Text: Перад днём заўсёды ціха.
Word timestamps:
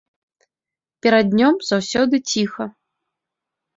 Перад 1.05 1.25
днём 1.35 1.55
заўсёды 1.69 2.15
ціха. 2.33 2.63